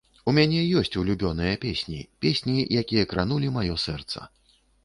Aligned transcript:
У 0.29 0.33
мяне 0.37 0.61
ёсць 0.79 0.95
улюбёныя 1.01 1.53
песні, 1.67 1.99
песні, 2.27 2.57
якія 2.85 3.05
кранулі 3.15 3.55
маё 3.59 3.81
сэрца. 3.87 4.19